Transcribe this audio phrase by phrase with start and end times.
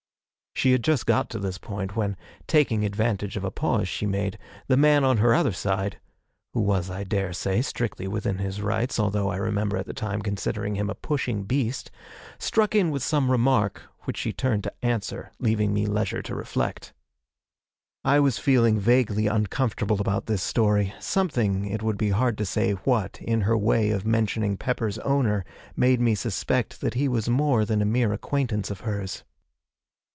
[0.53, 2.15] She had just got to this point, when,
[2.45, 5.97] taking advantage of a pause she made, the man on her other side
[6.53, 10.75] (who was, I daresay, strictly within his rights, although I remember at the time considering
[10.75, 11.89] him a pushing beast)
[12.37, 16.93] struck in with some remark which she turned to answer, leaving me leisure to reflect.
[18.03, 22.73] I was feeling vaguely uncomfortable about this story; something, it would be hard to say
[22.73, 25.43] what, in her way of mentioning Pepper's owner
[25.75, 29.23] made me suspect that he was more than a mere acquaintance of hers.